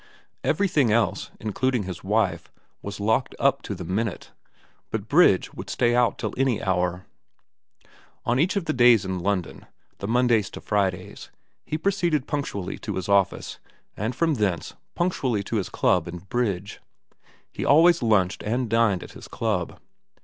[0.43, 2.51] Everything else, including his wife,
[2.81, 4.31] was locked up to the minute;
[4.89, 7.05] but bridge would stay out till any hour.
[8.25, 9.67] On each of the days in London,
[9.99, 11.29] the Mondays to Fridays,
[11.67, 13.59] he proceeded punctually to his office,
[13.95, 16.81] and from thence punctually to his club and bridge.
[17.51, 19.77] He always lunched and dined at his club.